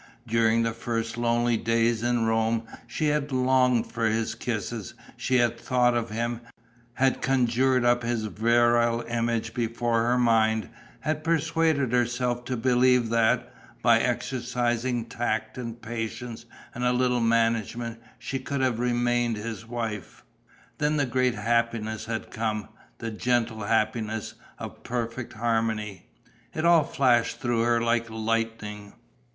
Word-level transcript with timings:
During 0.25 0.63
the 0.63 0.73
first 0.73 1.15
lonely 1.15 1.57
days 1.57 2.01
in 2.01 2.25
Rome, 2.25 2.63
she 2.87 3.09
had 3.09 3.31
longed 3.31 3.85
for 3.91 4.07
his 4.07 4.33
kisses, 4.33 4.95
she 5.15 5.35
had 5.35 5.59
thought 5.59 5.93
of 5.95 6.09
him, 6.09 6.41
had 6.95 7.21
conjured 7.21 7.85
up 7.85 8.01
his 8.01 8.25
virile 8.25 9.01
image 9.07 9.53
before 9.53 10.01
her 10.01 10.17
mind, 10.17 10.69
had 11.01 11.23
persuaded 11.23 11.91
herself 11.91 12.45
to 12.45 12.57
believe 12.57 13.09
that, 13.09 13.53
by 13.83 13.99
exercising 13.99 15.05
tact 15.05 15.55
and 15.59 15.83
patience 15.83 16.47
and 16.73 16.83
a 16.83 16.93
little 16.93 17.21
management, 17.21 18.01
she 18.17 18.39
could 18.39 18.61
have 18.61 18.79
remained 18.79 19.37
his 19.37 19.67
wife.... 19.67 20.23
Then 20.79 20.97
the 20.97 21.05
great 21.05 21.35
happiness 21.35 22.05
had 22.05 22.31
come, 22.31 22.69
the 22.97 23.11
gentle 23.11 23.65
happiness 23.65 24.33
of 24.57 24.81
perfect 24.81 25.33
harmony!... 25.33 26.07
It 26.55 26.65
all 26.65 26.85
flashed 26.85 27.39
through 27.39 27.61
her 27.61 27.79
like 27.79 28.09
lightning. 28.09 28.93